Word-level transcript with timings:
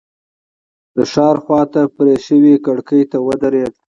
د 0.95 0.97
ښار 1.11 1.35
خواته 1.43 1.81
پرې 1.95 2.15
شوې 2.27 2.53
کړکۍ 2.65 3.03
ته 3.11 3.17
ودرېد. 3.27 3.73